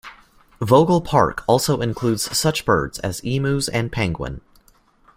[0.59, 4.41] Vogel Park also includes such birds as Emus and Penguin.